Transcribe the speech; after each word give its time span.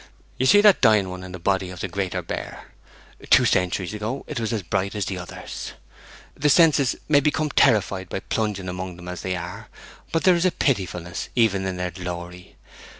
You 0.39 0.47
see 0.47 0.61
that 0.61 0.81
dying 0.81 1.09
one 1.09 1.23
in 1.23 1.31
the 1.31 1.37
body 1.37 1.69
of 1.69 1.81
the 1.81 1.87
Greater 1.87 2.23
Bear? 2.23 2.71
Two 3.29 3.45
centuries 3.45 3.93
ago 3.93 4.23
it 4.25 4.39
was 4.39 4.51
as 4.51 4.63
bright 4.63 4.95
as 4.95 5.05
the 5.05 5.19
others. 5.19 5.73
The 6.33 6.49
senses 6.49 6.95
may 7.07 7.19
become 7.19 7.51
terrified 7.51 8.09
by 8.09 8.21
plunging 8.21 8.67
among 8.67 8.95
them 8.95 9.07
as 9.07 9.21
they 9.21 9.35
are, 9.35 9.67
but 10.11 10.23
there 10.23 10.33
is 10.33 10.43
a 10.47 10.49
pitifulness 10.49 11.29
even 11.35 11.67
in 11.67 11.77
their 11.77 11.91
glory. 11.91 12.55